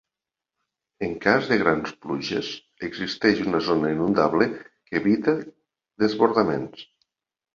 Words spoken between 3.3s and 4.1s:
una zona